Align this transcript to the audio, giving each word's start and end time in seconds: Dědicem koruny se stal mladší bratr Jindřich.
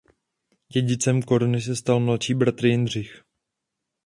Dědicem 0.73 1.21
koruny 1.21 1.61
se 1.61 1.75
stal 1.75 1.99
mladší 1.99 2.33
bratr 2.33 2.65
Jindřich. 2.65 3.23